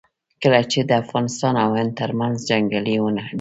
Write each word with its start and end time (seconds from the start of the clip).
کله 0.41 0.61
چې 0.71 0.79
د 0.89 0.91
افغانستان 1.03 1.53
او 1.63 1.69
هند 1.77 1.91
ترمنځ 2.01 2.37
جنګ 2.49 2.65
ونښلي. 3.03 3.23